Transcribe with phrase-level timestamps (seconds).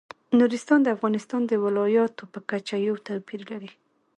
[0.39, 3.71] نورستان د افغانستان د ولایاتو په کچه یو توپیر لري.